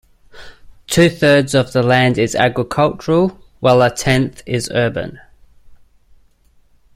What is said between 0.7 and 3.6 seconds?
Two thirds of the land is agricultural,